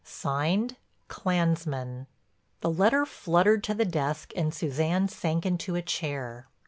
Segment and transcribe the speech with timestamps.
[0.03, 0.77] "(Signed)
[1.09, 2.07] Clansmen."
[2.61, 6.47] The letter fluttered to the desk and Suzanne sank into a chair.